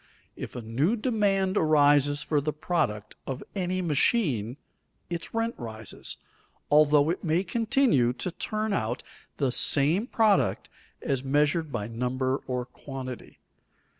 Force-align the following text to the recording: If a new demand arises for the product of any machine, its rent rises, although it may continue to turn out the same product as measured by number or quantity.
If 0.35 0.55
a 0.55 0.63
new 0.63 0.95
demand 0.95 1.57
arises 1.57 2.23
for 2.23 2.41
the 2.41 2.51
product 2.51 3.15
of 3.27 3.43
any 3.53 3.83
machine, 3.83 4.57
its 5.11 5.31
rent 5.31 5.53
rises, 5.59 6.17
although 6.71 7.11
it 7.11 7.23
may 7.23 7.43
continue 7.43 8.11
to 8.13 8.31
turn 8.31 8.73
out 8.73 9.03
the 9.37 9.51
same 9.51 10.07
product 10.07 10.69
as 11.03 11.23
measured 11.23 11.71
by 11.71 11.85
number 11.85 12.41
or 12.47 12.65
quantity. 12.65 13.37